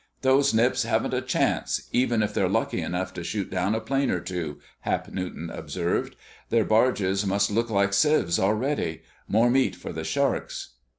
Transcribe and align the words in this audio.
"Those 0.23 0.51
Nips 0.51 0.81
haven't 0.81 1.13
a 1.13 1.21
chance, 1.21 1.87
even 1.91 2.23
if 2.23 2.33
they're 2.33 2.49
lucky 2.49 2.81
enough 2.81 3.13
to 3.13 3.23
shoot 3.23 3.51
down 3.51 3.75
a 3.75 3.79
plane 3.79 4.09
or 4.09 4.19
two," 4.19 4.59
Hap 4.79 5.13
Newton 5.13 5.51
observed. 5.51 6.15
"Their 6.49 6.65
barges 6.65 7.23
must 7.23 7.51
look 7.51 7.69
like 7.69 7.93
sieves 7.93 8.39
already. 8.39 9.03
More 9.27 9.51
meat 9.51 9.75
for 9.75 9.93
the 9.93 10.03
sharks!" 10.03 10.69